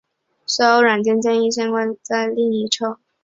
[0.47, 2.99] 随后软件建议将相关应用显示在另一侧。